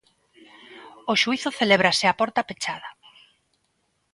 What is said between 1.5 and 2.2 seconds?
celébrase a